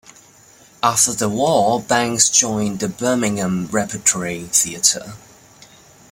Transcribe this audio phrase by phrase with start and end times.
[0.81, 5.13] After the war, Banks joined the Birmingham Repertory Theatre.